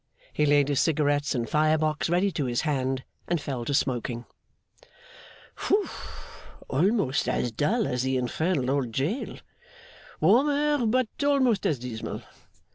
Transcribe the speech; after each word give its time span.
He 0.33 0.47
laid 0.47 0.69
his 0.69 0.79
cigarettes 0.79 1.35
and 1.35 1.47
fire 1.47 1.77
box 1.77 2.09
ready 2.09 2.31
to 2.31 2.45
his 2.45 2.61
hand, 2.61 3.03
and 3.27 3.39
fell 3.39 3.63
to 3.65 3.73
smoking. 3.75 4.25
'Whoof! 5.69 6.55
Almost 6.67 7.29
as 7.29 7.51
dull 7.51 7.85
as 7.85 8.01
the 8.01 8.17
infernal 8.17 8.71
old 8.71 8.93
jail. 8.93 9.37
Warmer, 10.19 10.87
but 10.87 11.07
almost 11.23 11.67
as 11.67 11.77
dismal. 11.77 12.23